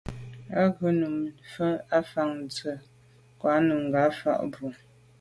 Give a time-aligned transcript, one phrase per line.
[0.59, 2.73] Á wʉ́ Nùmí fə̀ ə́ fáŋ ntɔ́
[3.37, 4.71] nkáà Nùgà fáà bɔ̀.